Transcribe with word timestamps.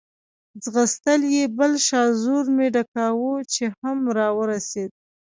ځغستل 0.63 1.21
یې، 1.35 1.43
بل 1.57 1.71
شاژور 1.87 2.45
مې 2.55 2.67
ډکاوه، 2.75 3.33
چې 3.53 3.63
هم 3.79 3.97
را 4.17 4.27
ورسېد. 4.37 4.91